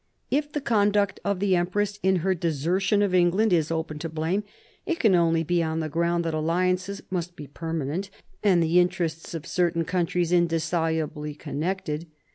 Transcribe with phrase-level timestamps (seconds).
[0.31, 4.43] If the conduct of the empress in her desertion of England is open to blame,
[4.83, 8.09] it can only be on the ground that alliances must be permanent
[8.43, 12.07] and the interests of certain countries indissolubly connected.